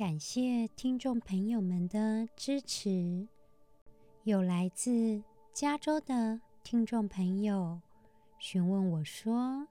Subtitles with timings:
[0.00, 3.28] 感谢听众朋友们的支持。
[4.22, 7.82] 有来自加州的听众朋友
[8.38, 9.68] 询问我说，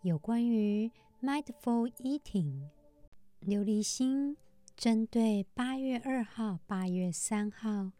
[0.00, 0.90] 有关于
[1.20, 2.70] Mindful Eating
[3.42, 4.38] 琉璃心，
[4.74, 7.92] 针对八月二号、八月三号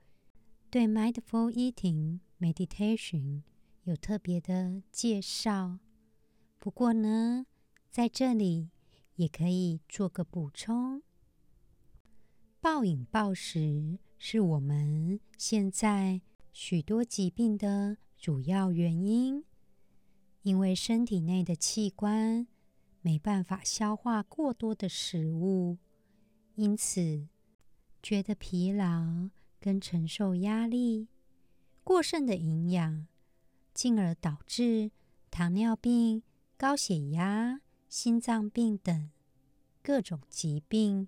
[0.71, 3.43] 对 Mindful Eating Meditation
[3.85, 5.79] 有特别的介绍。
[6.59, 7.45] 不过呢，
[7.91, 8.71] 在这里
[9.17, 11.03] 也可以做个补充。
[12.67, 16.21] 暴饮暴食是我们现在
[16.53, 19.45] 许多疾病的主要原因，
[20.43, 22.49] 因为身体内的器官
[23.03, 25.79] 没办法消化过多的食物，
[26.57, 27.29] 因此
[28.03, 31.07] 觉得疲劳跟承受压力，
[31.85, 33.07] 过剩的营养，
[33.73, 34.91] 进而导致
[35.31, 36.25] 糖尿病、
[36.57, 39.09] 高血压、心脏病等
[39.85, 41.07] 各种疾病。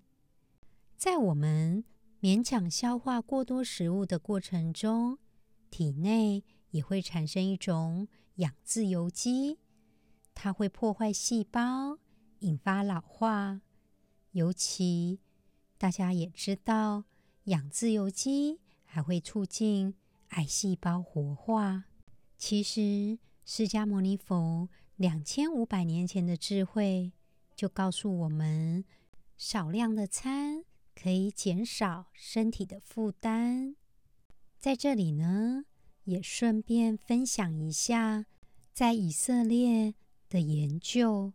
[0.98, 1.84] 在我们
[2.20, 5.16] 勉强消化过多食物的过程中，
[5.70, 9.60] 体内也会产生一种氧自由基，
[10.34, 12.00] 它会破坏细胞，
[12.40, 13.60] 引发老化。
[14.32, 15.20] 尤其
[15.78, 17.04] 大家也知道，
[17.44, 19.94] 氧自由基还会促进
[20.30, 21.84] 癌细胞活化。
[22.36, 27.12] 其实，释迦牟尼佛两千五百年前的智慧
[27.54, 28.84] 就告诉我们，
[29.36, 30.64] 少量的餐。
[31.00, 33.76] 可以减少身体的负担。
[34.58, 35.64] 在这里呢，
[36.02, 38.26] 也顺便分享一下，
[38.72, 39.94] 在以色列
[40.28, 41.32] 的研究，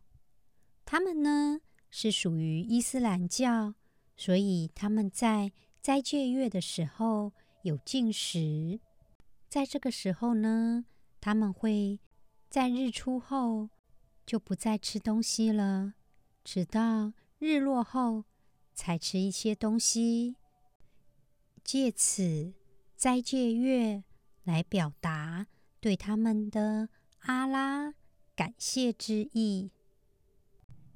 [0.84, 3.76] 他们呢是属于伊斯兰教，
[4.18, 7.32] 所以他们在斋戒月的时候
[7.62, 8.82] 有禁食。
[9.48, 10.84] 在这个时候呢，
[11.22, 12.02] 他们会
[12.50, 13.70] 在日出后
[14.26, 15.94] 就不再吃东西了，
[16.44, 18.26] 直到日落后。
[18.74, 20.36] 采吃一些东西，
[21.64, 22.54] 借此
[22.98, 24.04] 斋戒月
[24.44, 25.48] 来表达
[25.80, 26.90] 对他们的
[27.20, 27.94] 阿拉
[28.36, 29.72] 感谢之意。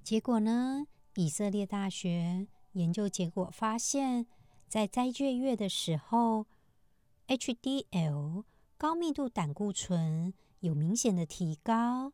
[0.04, 4.26] 结果呢，以色列大学研究结果发现，
[4.68, 6.48] 在斋戒月的时候
[7.28, 8.44] ，HDL
[8.78, 12.14] 高密度胆固醇有明显的提高。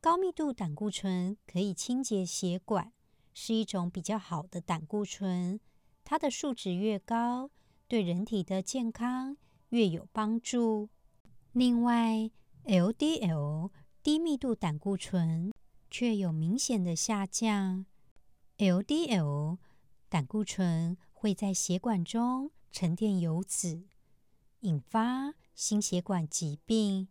[0.00, 2.92] 高密度胆固醇可以清洁血管。
[3.34, 5.58] 是一种比较好的胆固醇，
[6.04, 7.50] 它的数值越高，
[7.88, 9.36] 对人体的健康
[9.70, 10.88] 越有帮助。
[11.52, 12.30] 另外
[12.64, 13.70] ，LDL
[14.02, 15.52] 低密度胆固醇
[15.90, 17.86] 却有明显的下降。
[18.58, 19.58] LDL
[20.08, 23.84] 胆固醇会在血管中沉淀油脂，
[24.60, 27.08] 引发心血管疾病。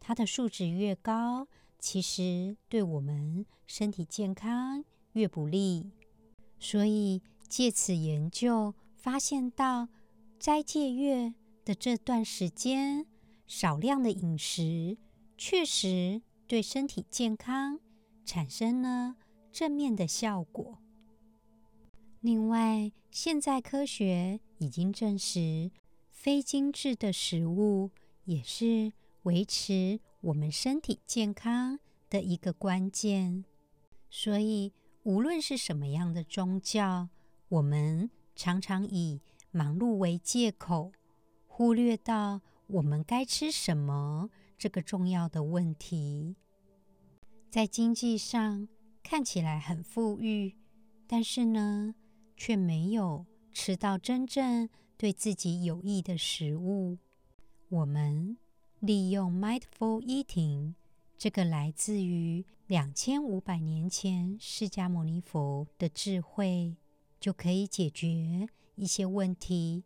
[0.00, 4.84] 它的数值越高，其实对我们身体健康。
[5.12, 5.90] 越不利，
[6.58, 9.88] 所以借此研究发现到，
[10.38, 11.34] 斋戒月
[11.64, 13.06] 的这段时间，
[13.46, 14.96] 少量的饮食
[15.36, 17.78] 确实对身体健康
[18.24, 19.16] 产生了
[19.52, 20.78] 正面的效果。
[22.20, 25.70] 另外，现在科学已经证实，
[26.10, 27.90] 非精致的食物
[28.24, 28.92] 也是
[29.24, 33.44] 维持我们身体健康的一个关键，
[34.08, 34.72] 所以。
[35.04, 37.08] 无论是什么样的宗教，
[37.48, 39.20] 我们常常以
[39.50, 40.92] 忙碌为借口，
[41.48, 46.36] 忽略到我们该吃什么这个重要的问题。
[47.50, 48.68] 在经济上
[49.02, 50.54] 看起来很富裕，
[51.08, 51.96] 但是呢，
[52.36, 56.96] 却没有吃到真正对自己有益的食物。
[57.68, 58.36] 我们
[58.78, 60.74] 利用 Mindful Eating。
[61.16, 66.76] 这个来自于两千五百年前释迦牟尼佛的智慧，
[67.20, 69.84] 就可以解决一些问题。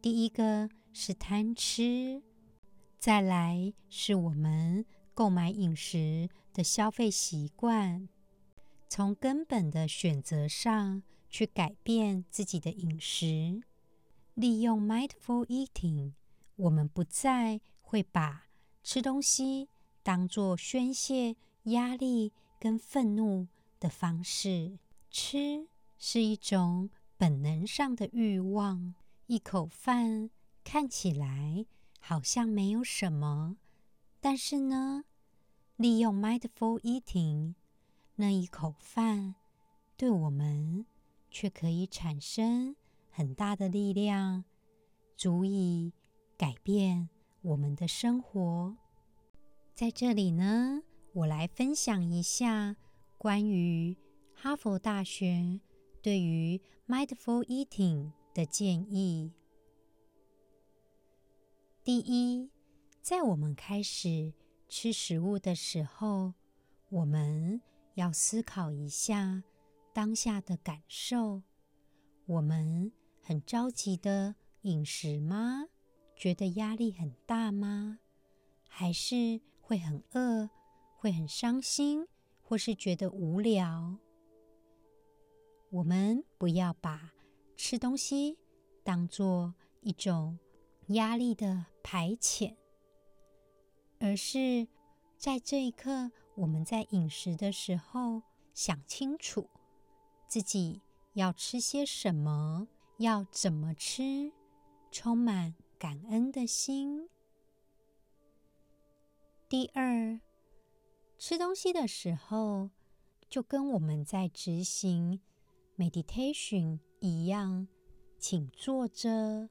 [0.00, 2.22] 第一个是贪吃，
[2.98, 4.84] 再来是我们
[5.14, 8.08] 购买饮食的消费习惯，
[8.88, 13.62] 从根本的选择上去改变自己的饮食。
[14.34, 16.14] 利用 Mindful Eating，
[16.56, 18.46] 我们不再会把
[18.82, 19.68] 吃东西。
[20.02, 23.46] 当做宣泄压力跟愤怒
[23.78, 24.78] 的方式，
[25.10, 28.94] 吃是一种本能上的欲望。
[29.26, 30.30] 一口饭
[30.64, 31.64] 看起来
[32.00, 33.56] 好像没有什么，
[34.20, 35.04] 但是呢，
[35.76, 37.54] 利用 mindful eating，
[38.16, 39.36] 那一口饭
[39.96, 40.84] 对我们
[41.30, 42.76] 却可以产生
[43.10, 44.44] 很大的力量，
[45.16, 45.92] 足以
[46.36, 47.08] 改变
[47.40, 48.76] 我们的生活。
[49.74, 50.82] 在这里呢，
[51.14, 52.76] 我来分享一下
[53.16, 53.96] 关于
[54.34, 55.60] 哈佛大学
[56.02, 59.32] 对于 mindful eating 的建议。
[61.82, 62.50] 第一，
[63.00, 64.34] 在我们开始
[64.68, 66.34] 吃食物的时候，
[66.90, 67.60] 我们
[67.94, 69.42] 要思考一下
[69.94, 71.42] 当下的感受。
[72.26, 72.92] 我们
[73.22, 75.64] 很着急的饮食吗？
[76.14, 77.98] 觉得压力很大吗？
[78.68, 80.50] 还是会很饿，
[80.96, 82.06] 会很伤心，
[82.42, 83.96] 或是觉得无聊？
[85.70, 87.14] 我们不要把
[87.56, 88.36] 吃东西
[88.84, 90.38] 当做一种
[90.88, 92.56] 压力的排遣，
[93.98, 94.68] 而是
[95.16, 98.22] 在这一刻，我们在饮食的时候，
[98.52, 99.48] 想清楚
[100.28, 100.82] 自己
[101.14, 102.68] 要吃些什么，
[102.98, 104.32] 要怎么吃，
[104.90, 107.08] 充满感恩的心。
[109.52, 110.18] 第二，
[111.18, 112.70] 吃东西的时候，
[113.28, 115.20] 就跟我们在执行
[115.76, 117.68] meditation 一样，
[118.18, 119.50] 请坐着，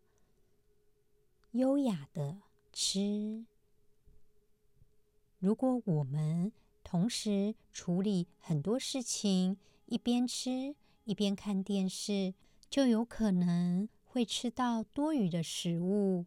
[1.52, 2.42] 优雅的
[2.74, 3.46] 吃。
[5.38, 6.52] 如果我们
[6.84, 9.56] 同时处理很多事情，
[9.86, 12.34] 一边吃一边看电视，
[12.72, 16.26] 就有可能会吃到多余的食物。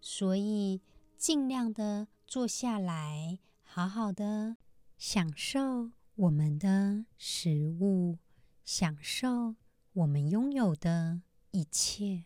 [0.00, 0.80] 所以，
[1.16, 4.56] 尽量的坐下来，好好的
[4.98, 8.18] 享受我们的食物，
[8.64, 9.54] 享受
[9.92, 12.24] 我们拥有的一切，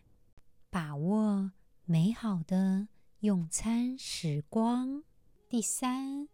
[0.71, 1.53] 把握
[1.85, 2.89] 美好的
[3.21, 5.05] 用餐时光。
[5.51, 6.27] 第三，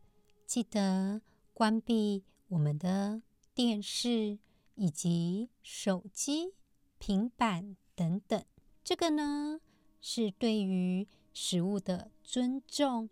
[0.46, 1.20] 记得
[1.52, 3.20] 关闭我们的
[3.52, 4.38] 电视
[4.76, 6.54] 以及手机、
[6.98, 8.44] 平板等等。
[8.84, 9.60] 这个呢，
[10.00, 13.10] 是对于食物的尊重。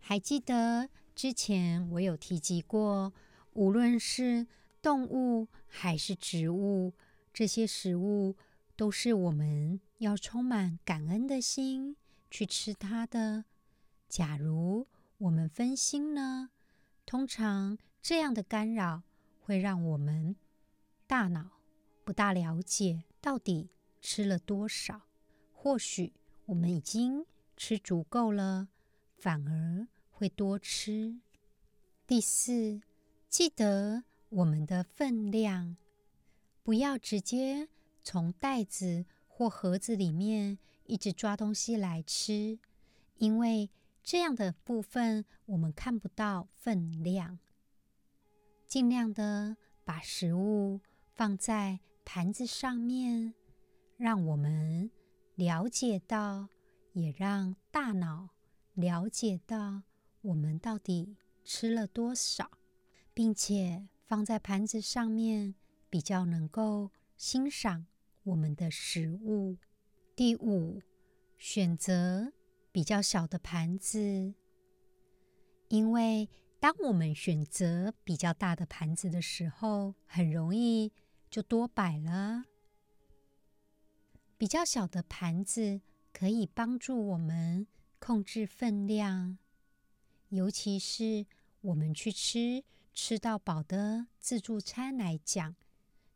[0.00, 3.12] 还记得之前我有提及过，
[3.52, 4.46] 无论是
[4.82, 6.94] 动物还是植物，
[7.32, 8.34] 这些食物
[8.74, 11.96] 都是我们要充满感恩的心
[12.30, 13.44] 去吃它的。
[14.08, 14.88] 假如
[15.18, 16.50] 我们分心呢，
[17.06, 19.02] 通常这样的干扰
[19.40, 20.34] 会让我们
[21.06, 21.50] 大脑
[22.04, 23.70] 不大了解到底
[24.00, 25.02] 吃了多少。
[25.52, 26.14] 或许
[26.46, 27.26] 我们已经
[27.56, 28.68] 吃足够了，
[29.20, 31.20] 反而会多吃。
[32.06, 32.80] 第四，
[33.28, 35.76] 记得我们的分量，
[36.62, 37.68] 不要直接
[38.02, 42.58] 从袋子或盒子里面一直抓东西来吃，
[43.18, 43.68] 因为
[44.02, 47.38] 这样的部分我们看不到分量。
[48.66, 50.80] 尽量的把食物
[51.14, 53.34] 放在盘子上面，
[53.98, 54.90] 让我们
[55.34, 56.48] 了解到，
[56.94, 58.30] 也让大脑
[58.80, 59.82] 了解到
[60.22, 62.50] 我们到底吃了多少，
[63.12, 65.54] 并且放在盘子上面
[65.90, 67.86] 比较能够欣赏
[68.22, 69.58] 我们的食物。
[70.16, 70.80] 第五，
[71.36, 72.32] 选择
[72.72, 74.34] 比较小的盘子，
[75.68, 80.92] 因为当我们选择比较大的盘子的时候，很容易
[81.30, 82.44] 就多摆了。
[84.36, 85.80] 比较小的盘子
[86.12, 87.66] 可以帮助我们
[88.00, 89.38] 控制分量，
[90.30, 91.26] 尤其是
[91.60, 92.64] 我们去吃
[92.94, 95.54] 吃到饱的自助餐来讲，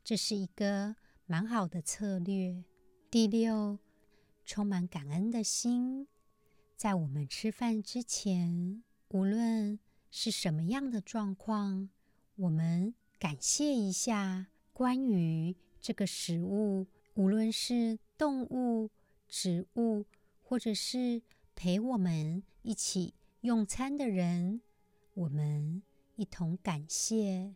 [0.03, 2.65] 这是一个蛮好的策略。
[3.11, 3.79] 第六，
[4.45, 6.09] 充满感恩的心。
[6.75, 9.79] 在我们吃饭之前，无论
[10.11, 11.91] 是什么样的状况，
[12.37, 18.91] 我们感谢一下关于这个食物，无论是动物、
[19.29, 20.07] 植物，
[20.43, 21.23] 或者是
[21.55, 24.61] 陪我们一起用餐的人，
[25.15, 25.83] 我们
[26.17, 27.55] 一同感谢。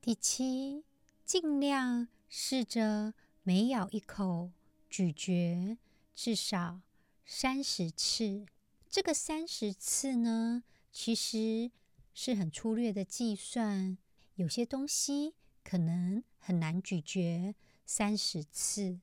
[0.00, 0.84] 第七，
[1.24, 4.52] 尽量试着每咬一口
[4.88, 5.76] 咀嚼，
[6.14, 6.80] 至少
[7.24, 8.46] 三十次，
[8.88, 10.62] 这个三十次呢，
[10.92, 11.70] 其实
[12.14, 13.98] 是很粗略的计算。
[14.36, 19.00] 有些东西可能很难咀嚼三十次，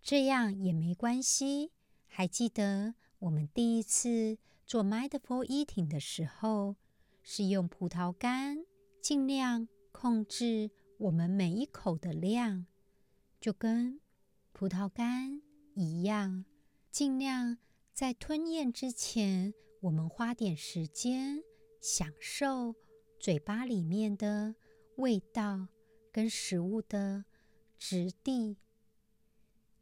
[0.00, 1.72] 这样也没关系。
[2.16, 6.76] 还记得我们第一次做 Mindful Eating 的时候，
[7.24, 8.64] 是用葡萄干，
[9.00, 12.66] 尽量控制我们每一口的量，
[13.40, 14.00] 就跟
[14.52, 15.42] 葡萄干
[15.74, 16.44] 一样，
[16.88, 17.58] 尽量
[17.92, 21.42] 在吞咽之前，我们花点时间
[21.80, 22.76] 享受
[23.18, 24.54] 嘴巴里面的
[24.98, 25.66] 味道
[26.12, 27.24] 跟食物的
[27.76, 28.56] 质地，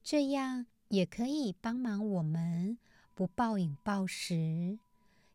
[0.03, 2.77] 这样也可以帮忙我们
[3.15, 4.79] 不暴饮暴食，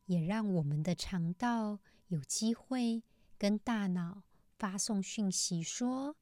[0.05, 3.01] 也让我们的肠道有机会
[3.39, 4.21] 跟大脑
[4.59, 6.15] 发送讯息说，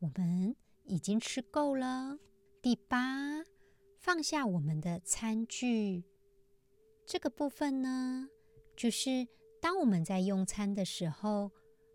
[0.00, 2.18] 我们已经吃够了。
[2.60, 3.42] 第八，
[3.96, 6.04] 放下我们的餐具。
[7.06, 8.28] 这个部分呢，
[8.76, 9.26] 就是
[9.58, 11.50] 当我们在用餐的时候，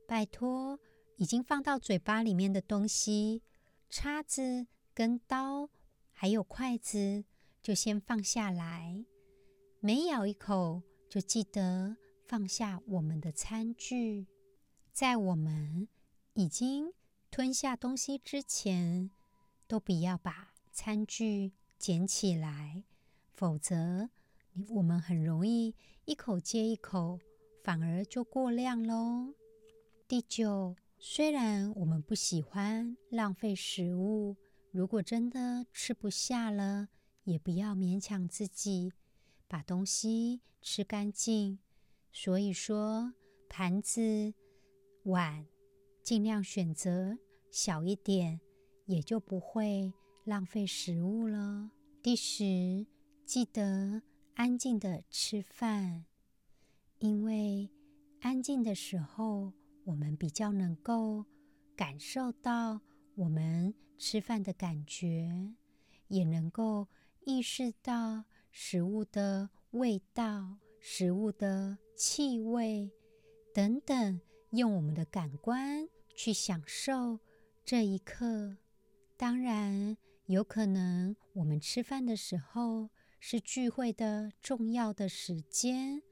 [0.08, 0.80] 拜托
[1.18, 3.44] 已经放到嘴巴里面的东西，
[3.88, 5.70] 叉子跟刀，
[6.20, 7.26] 还有筷子，
[7.62, 9.06] 就先放下来。
[9.80, 11.96] 每咬一口，就记得
[12.28, 14.26] 放下我们的餐具。
[14.92, 15.88] 在我们
[16.34, 16.92] 已经
[17.30, 19.12] 吞下东西之前，
[19.68, 22.82] 都不要把餐具捡起来，
[23.36, 24.10] 否则
[24.70, 27.20] 我们很容易一口接一口，
[27.64, 29.36] 反而就过量喽。
[30.08, 34.36] 第九，虽然我们不喜欢浪费食物，
[34.78, 36.90] 如果真的吃不下了，
[37.24, 38.94] 也不要勉强自己
[39.48, 41.58] 把东西吃干净。
[42.12, 43.16] 所以说，
[43.50, 44.36] 盘子、
[45.06, 45.48] 碗
[46.04, 47.18] 尽量选择
[47.50, 48.40] 小一点，
[48.86, 49.92] 也就不会
[50.26, 51.72] 浪费食物了。
[52.04, 52.86] 第十，
[53.26, 54.04] 记得
[54.36, 56.06] 安静的吃饭，
[57.00, 57.68] 因为
[58.22, 59.54] 安静的时候，
[59.86, 61.26] 我们比较能够
[61.76, 62.80] 感受到
[63.18, 65.56] 我们吃饭的感觉，
[66.08, 66.88] 也能够
[67.26, 72.92] 意识到食物的味道、食物的气味
[73.56, 74.22] 等等，
[74.52, 77.20] 用我们的感官去享受
[77.66, 78.58] 这一刻。
[79.18, 79.98] 当然，
[80.28, 86.04] 有可能我们吃饭的时候是聚会的重要的时间，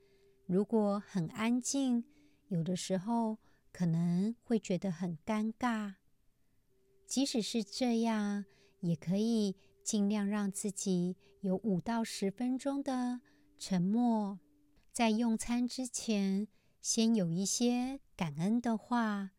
[0.47, 2.03] 如果很安静，
[2.47, 3.37] 有的时候
[3.71, 5.93] 可能会觉得很尴尬。
[7.05, 8.45] 即使是这样，
[8.81, 13.21] 也可以尽量让自己有五到十分钟的
[13.57, 14.39] 沉默，
[14.91, 16.47] 在用餐之前，
[16.81, 19.31] 先有一些感恩的话，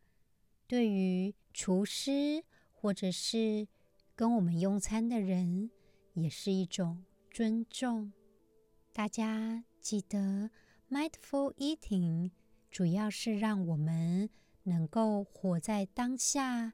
[0.67, 2.43] 对于厨师。
[2.79, 3.67] 或者是
[4.15, 5.71] 跟我们用餐的人，
[6.13, 8.13] 也是一种尊重。
[8.93, 10.51] 大家记得
[10.87, 12.29] ，mindful eating
[12.69, 14.29] 主要是让我们
[14.63, 16.73] 能够活在当下，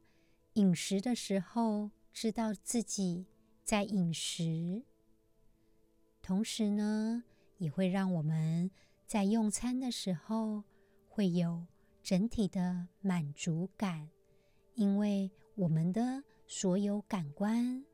[0.53, 3.25] 饮食的时候知道自己
[3.63, 4.83] 在饮食，
[6.22, 7.24] 同时呢，
[7.57, 8.72] 也会让我们
[9.05, 10.63] 在用餐的时候
[11.07, 11.65] 会有
[12.01, 14.10] 整体的满足感，
[14.75, 15.31] 因为。
[15.55, 17.86] 我们的所有感官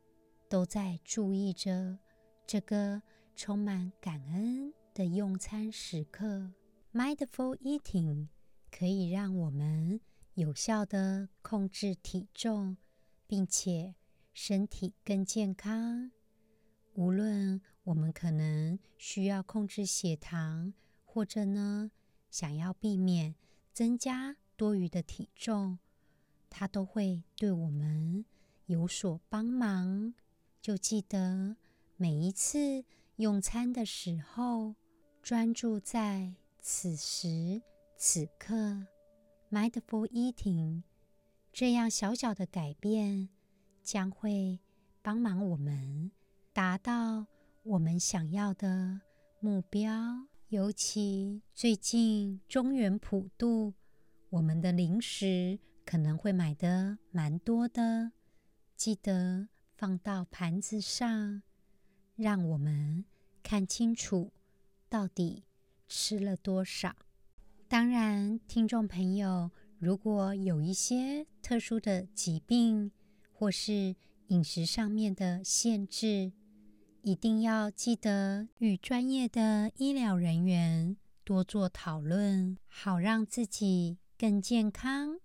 [0.47, 1.99] 都在注意着
[2.47, 3.01] 这个
[3.35, 6.53] 充满感恩的用餐时刻。
[6.93, 8.29] Mindful eating
[8.71, 9.99] 可以让我们
[10.39, 12.77] 有效的控制体重，
[13.27, 13.95] 并且
[14.31, 16.11] 身体更健康。
[16.93, 21.91] 无论我们可能需要控制血糖，或者呢，
[22.31, 23.35] 想要避免
[23.73, 25.77] 增加多余的体重。
[26.49, 28.23] 它都会对我们
[28.67, 30.13] 有所帮忙。
[30.61, 31.57] 就记得
[31.97, 32.85] 每一次
[33.17, 34.73] 用餐的时候，
[35.21, 37.61] 专注在此时
[37.97, 38.85] 此刻
[39.51, 40.83] ，mindful eating，
[41.51, 43.29] 这样小小的改变
[43.83, 44.59] 将会
[45.01, 46.11] 帮忙我们
[46.53, 47.27] 达到
[47.63, 49.01] 我们想要的
[49.39, 50.27] 目标。
[50.49, 53.73] 尤其最近中元普渡，
[54.29, 55.59] 我们的零食。
[55.85, 58.11] 可能会买的蛮多的，
[58.75, 61.41] 记得放到盘子上，
[62.15, 63.05] 让我们
[63.41, 64.31] 看清楚
[64.87, 65.45] 到底
[65.87, 66.95] 吃了多少。
[67.69, 72.91] 当然，听众朋友，如果有一些特殊的疾病
[73.31, 73.95] 或是
[74.29, 76.31] 饮食上面的限制，
[77.03, 85.19] 一定要记得与专业的医疗人员多做讨论，好让自己更健康。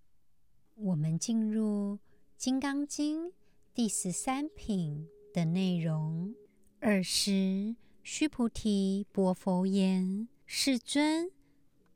[0.74, 1.96] 我们进入
[2.36, 3.28] 《金刚经》
[3.72, 6.34] 第十三品的内容。
[6.80, 11.30] 尔时，须菩提白佛言：“世尊，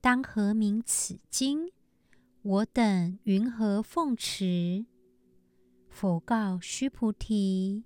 [0.01, 1.71] 当何名此经？
[2.43, 4.87] 我等云何奉持？”
[5.91, 7.83] 佛告须菩提：“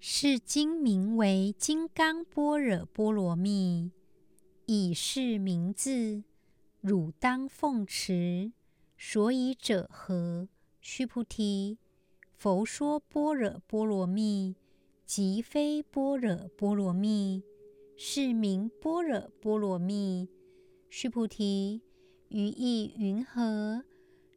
[0.00, 3.92] 是经名为《金刚般若波罗蜜》，
[4.66, 6.24] 以是名字，
[6.80, 8.52] 汝当奉持。”
[8.98, 10.48] 所以者何？
[10.80, 11.78] 须菩提，
[12.34, 14.56] 佛说般若波罗蜜，
[15.04, 17.42] 即非般若波罗蜜，
[17.96, 20.28] 是名般若波罗蜜。
[20.88, 21.82] 须菩提，
[22.28, 23.84] 于意云何？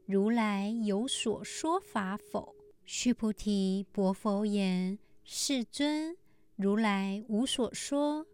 [0.06, 2.56] 如来有所说法否？
[2.86, 6.18] 须菩提，白佛言：世尊，
[6.56, 8.26] 如来无所说。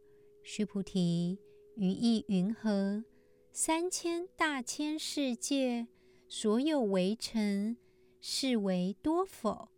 [0.43, 1.39] 须菩提，
[1.75, 3.03] 于意云何？
[3.51, 5.87] 三千大千世界
[6.27, 7.77] 所有微尘，
[8.21, 9.69] 是为多否？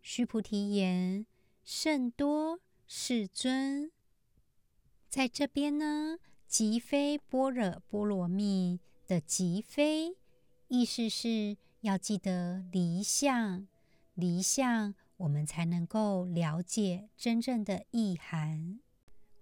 [0.00, 1.26] 须菩提言：
[1.62, 3.90] 甚多，世尊。
[5.08, 10.16] 在这边呢，即非般若波罗蜜的即非。
[10.68, 13.68] 意思是要记得离相，
[14.14, 18.80] 离相，我们才能够了解真正的意涵。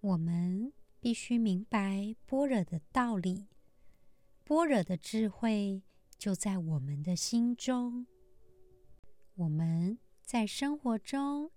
[0.00, 3.46] 我们必须明白般若的道理，
[4.44, 5.82] 般若的智慧
[6.18, 8.06] 就在我们的心中。
[9.36, 11.50] 我们在生活中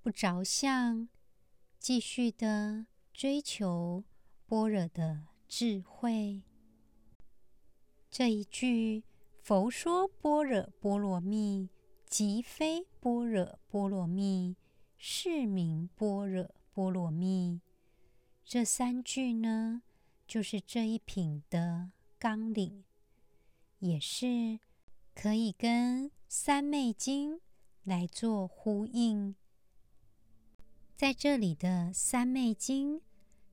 [0.00, 1.08] 不着相，
[1.78, 4.04] 继续的追求
[4.48, 6.42] 般若的智慧。
[8.10, 9.04] 这一句
[9.44, 11.68] “佛说般若波罗蜜，
[12.06, 14.56] 即非般若波罗蜜，
[14.96, 17.60] 是名般若波罗蜜”，
[18.42, 19.82] 这三句呢，
[20.26, 22.84] 就是这一品的纲领，
[23.80, 24.60] 也是
[25.14, 27.34] 可以跟《三昧经》
[27.84, 29.34] 来做呼应。
[30.96, 33.00] 在这里的《三昧经》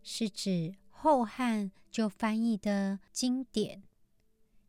[0.01, 3.83] 是指后汉就翻译的经典。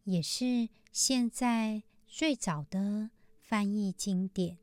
[0.05, 3.09] 也是现在最早的
[3.41, 4.59] 翻译经典，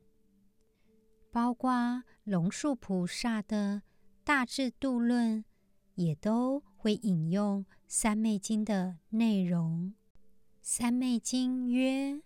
[1.32, 3.82] 包括龙树菩萨的
[4.22, 5.38] 《大智度论》，
[5.96, 9.94] 也都会引用《三昧经》的内容。
[10.62, 12.22] 《三昧经》曰：“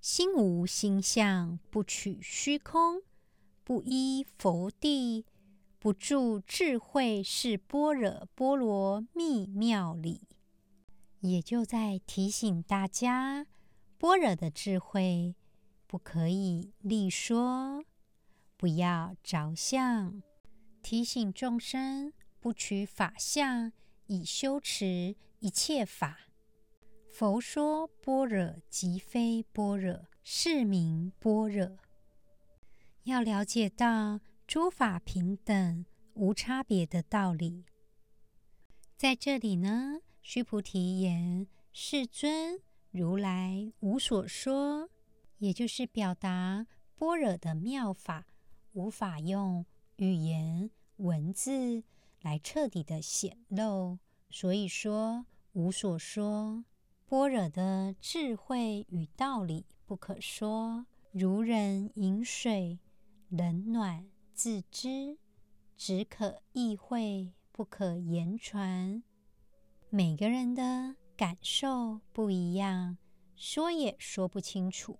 [0.00, 3.02] 心无心相，不取虚空，
[3.62, 5.26] 不依佛地，
[5.78, 10.22] 不住智慧，是般若波罗蜜妙理。”
[11.20, 13.46] 也就在提醒大家，
[13.98, 15.34] 般若的智慧
[15.86, 17.84] 不可以立说，
[18.56, 20.22] 不要着相，
[20.82, 23.72] 提醒众生不取法相
[24.06, 26.18] 以修持一切法。
[27.10, 31.78] 佛说般若即非般若，是名般若。
[33.02, 35.84] 要了解到诸法平等
[36.14, 37.66] 无差别的道理，
[38.96, 40.00] 在这里呢。
[40.22, 42.58] 须菩提言：“世尊，
[42.90, 44.88] 如来无所说，
[45.36, 48.26] 也就是表达般若的妙法，
[48.72, 51.82] 无法用语言文字
[52.22, 53.98] 来彻底的显露。
[54.30, 56.64] 所以说无所说，
[57.04, 62.78] 般若的智慧与道理不可说，如人饮水，
[63.28, 64.06] 冷暖
[64.38, 65.18] 自知，
[65.76, 69.02] 只可意会，不可言传。”
[69.90, 72.96] 每个人的感受不一样，
[73.34, 74.96] 说也说不清楚，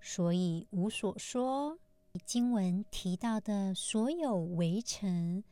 [0.00, 1.78] 所以无所说。
[2.26, 5.44] 经文提到的所有微尘，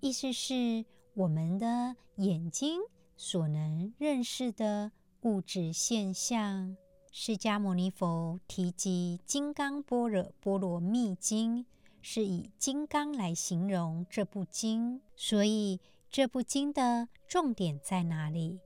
[0.00, 2.80] 意思是我们的眼睛
[3.18, 4.90] 所能认识的
[5.24, 6.74] 物质现象。
[7.12, 11.64] 释迦牟尼佛提及《金刚般若波罗蜜经》，
[12.02, 15.80] 是以金刚来形容这部经，所以。
[16.10, 18.60] 这部经的重点在哪里？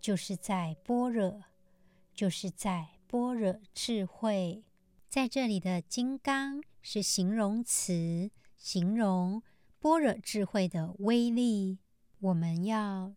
[0.00, 1.44] 就是在般若，
[2.12, 4.64] 就是在般若智慧。
[5.08, 9.40] 在这里的“金刚”是形容词，形容
[9.78, 11.78] 般若智慧的威力。
[12.18, 13.14] 我们要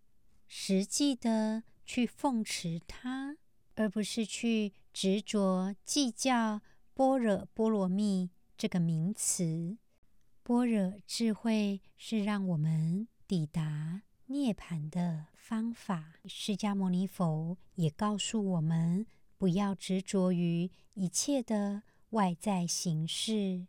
[0.47, 3.37] 实际的去奉持它，
[3.73, 6.61] 而不是去执着计较
[6.93, 9.77] “般若波罗蜜”这个名词。
[10.43, 13.07] 般若智慧是让我们。
[13.25, 19.07] 抵达涅槃的方法，释迦牟尼佛也告诉我们，
[19.39, 23.65] 不要执着于一切的外在形式。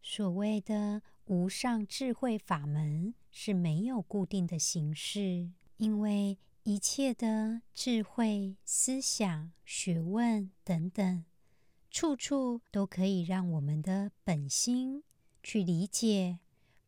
[0.00, 11.24] 所谓的无上智慧法门是没有固定的形式，因为一切的智慧、思想、学问等等，
[11.92, 15.04] 处处都可以让我们的本心
[15.42, 16.38] 去理解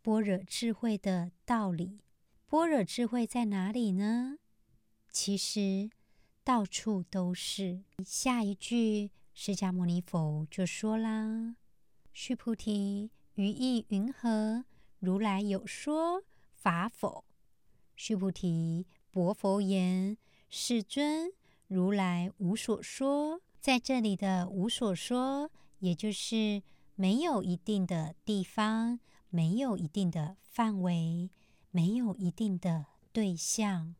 [0.01, 2.01] 般若智慧的道理。
[2.49, 4.38] 般若智慧在哪里呢？
[5.11, 5.90] 其实
[6.43, 7.83] 到处都是。
[8.03, 11.57] 下一句，释迦牟尼佛就说啦
[12.14, 14.64] ：“须菩提，于意云何？
[15.01, 16.23] 如来有说
[16.55, 17.27] 法否？”
[17.95, 20.17] 须菩提，薄佛言
[20.49, 21.31] ：“世尊，
[21.69, 25.50] 如来无所说。”在这里的“无所说”，
[25.81, 26.62] 也就是
[26.96, 29.00] 没有一定的地方，
[29.31, 31.31] 没有一定的范围，
[31.70, 33.94] 没有一定的对象，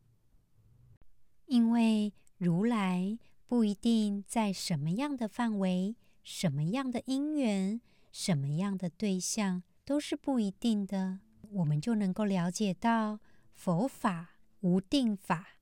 [1.47, 7.81] 因为如来不一定在什么样的范围、什么样的因缘、
[8.13, 11.21] 什么样的对象，都是不一定的。
[11.53, 13.19] 我们就能够了解到
[13.55, 15.57] 佛法无定法，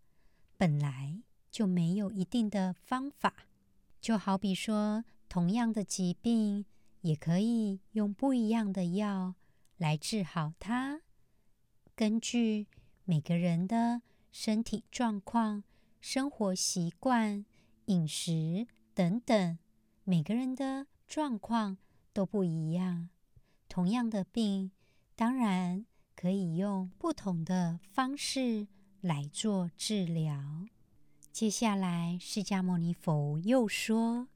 [0.56, 3.32] 本来就没有一定的方法。
[4.02, 6.66] 就好比说，同样的疾病，
[7.02, 9.36] 也可以用不一样的药
[9.76, 11.02] 来治好它。
[11.94, 12.66] 根据
[13.04, 15.62] 每个人的身体状况、
[16.00, 17.46] 生活习惯、
[17.84, 19.56] 饮食等等，
[20.02, 21.78] 每个人的状况
[22.12, 23.08] 都不一样。
[23.68, 24.72] 同样的病，
[25.14, 25.86] 当然
[26.16, 28.66] 可以用不同的方式
[29.00, 30.66] 来做治疗。
[31.32, 34.28] 接下来，释迦牟尼佛又说：“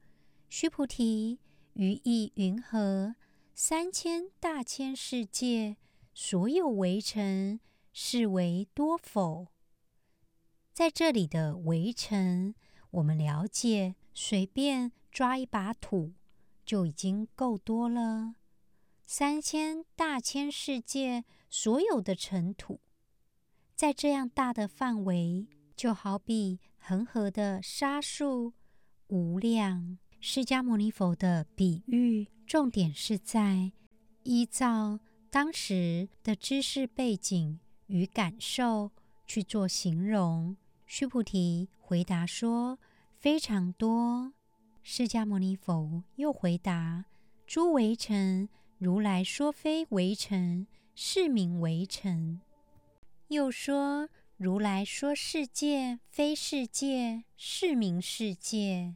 [0.49, 1.37] 须菩提，
[1.73, 3.15] 于意云何？
[3.53, 5.77] 三千大千世界，
[6.15, 7.59] 所有微尘，
[7.93, 9.45] 是为多否？”
[10.73, 12.55] 在这里的微尘，
[12.89, 16.13] 我们了解，随便抓一把土
[16.65, 18.33] 就已经够多了。
[19.05, 22.79] 三千大千世界所有的尘土，
[23.75, 25.47] 在这样大的范围，
[25.77, 28.53] 就好比恒河的沙数
[29.07, 29.99] 无量。
[30.19, 33.71] 释迦牟尼佛的比喻，重点是在
[34.23, 38.91] 依照当时的知识背景与感受
[39.27, 40.57] 去做形容。
[40.87, 42.79] 须菩提回答说
[43.15, 44.33] ：“非常多。”
[44.81, 47.05] 释迦牟尼佛又回答
[47.45, 52.41] ：“诸为尘。”如来说非为尘，是名为尘。
[53.29, 54.07] 又说
[54.39, 58.93] 如来说世界非世界，是名世界。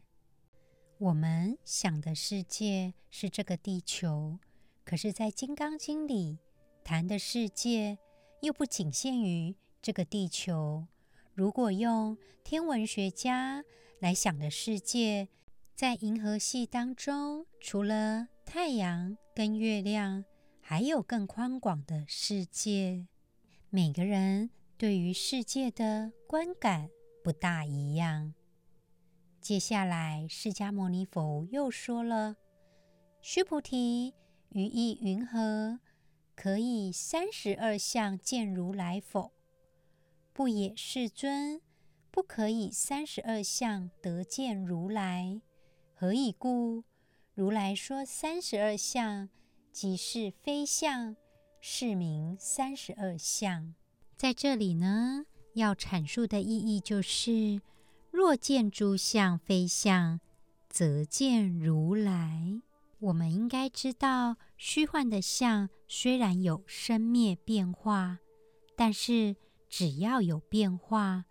[1.00, 4.38] 我们想的世界是这个地球，
[4.86, 6.38] 可是，在《金刚经》里
[6.84, 7.98] 谈的世界
[8.42, 10.86] 又不仅限于这个地球。
[11.34, 13.66] 如果用天文学家
[13.98, 15.28] 来想的世界，
[15.74, 20.24] 在银河系当中，除了太阳跟月亮，
[20.60, 23.08] 还有更宽广的世界。
[23.72, 24.52] 每个人
[24.82, 26.90] 对于世界的观感
[27.24, 28.34] 不大一样。
[29.40, 32.38] 接下来，释迦牟尼佛又说了
[33.22, 34.16] ：“须菩提，
[34.50, 35.80] 于意云何？
[36.36, 39.32] 可以三十二相见如来否？
[40.34, 41.62] 不也，世尊，
[42.10, 45.40] 不可以三十二相得见如来。
[45.94, 46.86] 何以故？”
[47.36, 49.30] 如来说三十二相，
[49.72, 51.16] 即是非相，
[51.60, 53.76] 是名三十二相。
[54.22, 57.60] 在这里呢，要阐述的意义就是：
[58.12, 60.20] 若见诸相非相，
[60.70, 62.62] 则见如来。
[63.00, 68.20] 我们应该知道，虚幻的相虽然有生灭变化，
[68.76, 69.36] 但是
[69.68, 71.26] 只要有变化，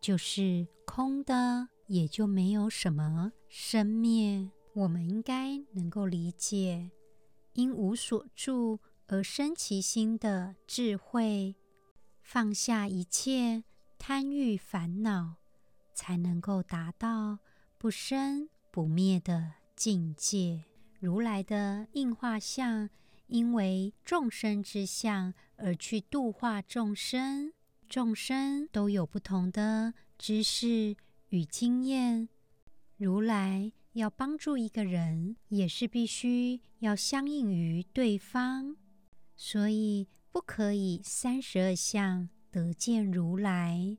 [0.00, 4.48] 就是空的，也就没有什么生灭。
[4.74, 6.92] 我们应该能够理解，
[7.54, 11.56] 因无所住而生其心的智慧，
[12.30, 13.64] 放下一切
[13.96, 15.36] 贪欲烦恼，
[15.94, 17.38] 才能够达到
[17.78, 20.66] 不生不灭的境界。
[21.00, 22.90] 如来的应化相，
[23.28, 27.54] 因为众生之相而去度化众生，
[27.88, 30.94] 众生都有不同的知识
[31.30, 32.28] 与经验，
[32.98, 33.72] 如来。
[33.94, 38.76] 要帮助一个人，也是必须要相应于对方，
[39.34, 40.06] 所以
[40.38, 43.98] 不可以三十二相得见如来。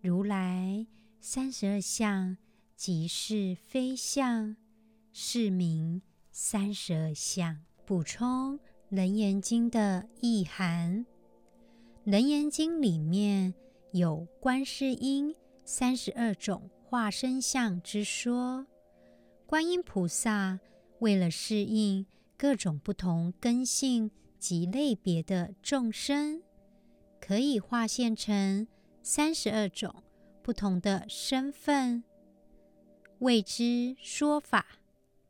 [0.00, 0.84] 如来
[1.20, 2.36] 三十二相
[2.74, 4.56] 即是非相，
[5.12, 7.64] 是名三十二相。
[7.86, 11.06] 补充《楞严经》的意涵，
[12.10, 13.54] 《楞严经》里面
[13.92, 15.32] 有观世音
[15.64, 18.66] 三十二种化身相之说。
[19.46, 20.58] 观音菩萨
[20.98, 22.04] 为了适应
[22.36, 26.42] 各种不同根性及类别的众生，
[27.20, 28.66] 可以化现成
[29.02, 30.02] 三十二种
[30.42, 32.04] 不同的身份，
[33.18, 34.66] 为之说法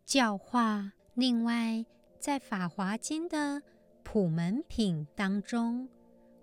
[0.04, 0.92] 教化。
[1.14, 1.84] 另外，
[2.18, 3.62] 在《法华经》的
[4.02, 5.88] 普门品当中，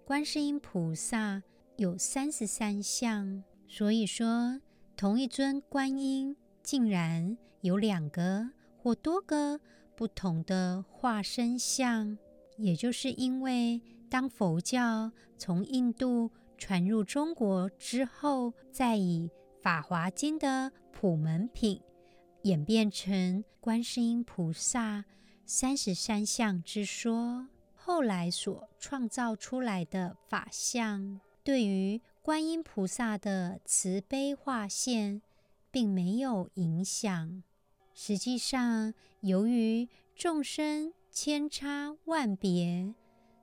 [0.03, 1.43] 观世音菩萨
[1.77, 4.59] 有三十三相，所以说
[4.97, 6.35] 同一尊观音。
[6.63, 9.59] 竟然有两个或多个
[9.95, 12.17] 不同的化身相，
[12.57, 19.29] 也就是因为当佛教从印度传入中国之后，再以
[19.61, 21.81] 《法华经》的普门品
[22.43, 25.03] 演变成观世音菩萨
[25.45, 35.21] 三十三相之说，后来所创造出来的法相，对于观音菩萨的慈悲化现，
[35.69, 37.43] 并没有影响。
[37.93, 42.93] 实际上，由于众生千差万别，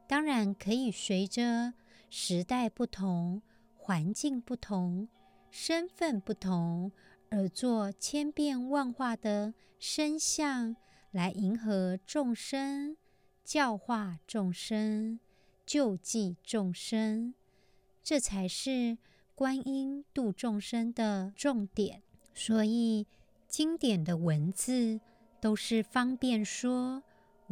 [0.07, 1.73] 当然可以随着
[2.11, 3.41] 时代不同、
[3.75, 5.09] 环境不同、
[5.51, 6.93] 身份不同，
[7.31, 10.77] 而做千变万化的身相，
[11.13, 12.99] 来迎合众生、
[13.43, 15.19] 教化众生、
[15.65, 17.33] 救济众生。
[18.03, 18.99] 这才是
[19.35, 22.03] 观音度众生的重点，
[22.35, 23.07] 所以
[23.49, 25.01] 经典的文字
[25.41, 27.03] 都是方便说，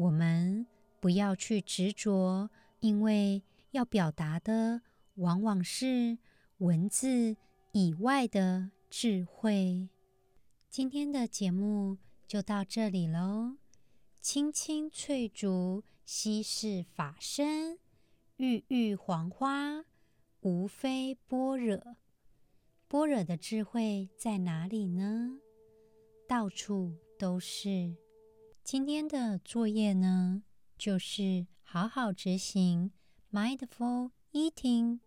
[0.01, 0.67] 我们
[0.99, 2.49] 不要去执着，
[2.81, 4.81] 因为要表达的
[5.17, 6.17] 往往是
[6.57, 7.37] 文字
[7.73, 9.91] 以外的智慧。
[10.71, 13.59] 今天的节目就到这里喽，
[14.23, 17.79] 青青翠竹稀世法身，
[18.39, 19.85] 郁郁黄花。
[20.41, 21.97] 无非般若，
[22.89, 25.39] 般若的智慧在哪里呢？
[26.27, 27.95] 到处都是。
[28.71, 30.45] 今天的作业呢，
[30.79, 32.93] 就是好好执行
[33.33, 35.01] Mindful Eating。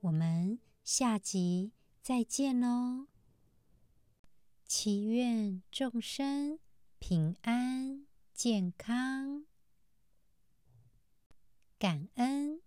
[0.00, 3.08] 我们下集再见喽！
[4.64, 6.58] 祈愿众生
[6.98, 9.44] 平安健康，
[11.78, 12.62] 感恩。